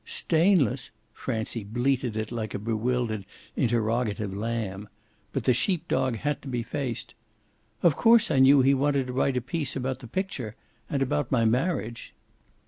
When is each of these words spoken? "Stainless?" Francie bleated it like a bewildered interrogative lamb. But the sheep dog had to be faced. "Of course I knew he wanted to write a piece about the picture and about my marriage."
"Stainless?" 0.03 0.89
Francie 1.13 1.63
bleated 1.63 2.17
it 2.17 2.31
like 2.31 2.55
a 2.55 2.57
bewildered 2.57 3.23
interrogative 3.55 4.35
lamb. 4.35 4.89
But 5.31 5.43
the 5.43 5.53
sheep 5.53 5.87
dog 5.87 6.15
had 6.15 6.41
to 6.41 6.47
be 6.47 6.63
faced. 6.63 7.13
"Of 7.83 7.95
course 7.95 8.31
I 8.31 8.39
knew 8.39 8.61
he 8.61 8.73
wanted 8.73 9.05
to 9.05 9.13
write 9.13 9.37
a 9.37 9.41
piece 9.41 9.75
about 9.75 9.99
the 9.99 10.07
picture 10.07 10.55
and 10.89 11.03
about 11.03 11.31
my 11.31 11.45
marriage." 11.45 12.15